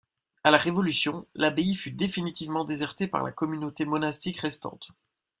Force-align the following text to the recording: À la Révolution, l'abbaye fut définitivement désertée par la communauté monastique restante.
À 0.43 0.49
la 0.49 0.57
Révolution, 0.57 1.27
l'abbaye 1.35 1.75
fut 1.75 1.91
définitivement 1.91 2.63
désertée 2.65 3.05
par 3.05 3.21
la 3.21 3.31
communauté 3.31 3.85
monastique 3.85 4.37
restante. 4.39 4.87